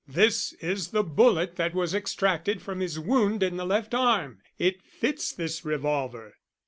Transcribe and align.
This 0.07 0.51
is 0.53 0.87
the 0.87 1.03
bullet 1.03 1.57
that 1.57 1.75
was 1.75 1.93
extracted 1.93 2.59
from 2.59 2.79
his 2.79 2.97
wound 2.99 3.43
in 3.43 3.57
the 3.57 3.65
left 3.67 3.93
arm. 3.93 4.39
It 4.57 4.81
fits 4.81 5.31
this 5.31 5.63
revolver." 5.63 6.33